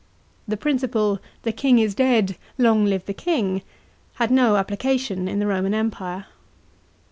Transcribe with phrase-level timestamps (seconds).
[0.47, 3.61] The principle" The king is dead, long live the king,"
[4.15, 6.25] had no applica tion in the Eoman Empire.